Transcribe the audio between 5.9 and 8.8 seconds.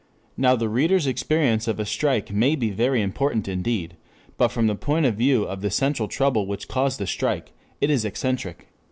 trouble which caused the strike, it is eccentric.